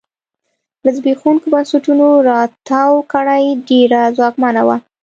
[0.83, 4.77] له زبېښونکو بنسټونو راتاوه کړۍ ډېره ځواکمنه وه.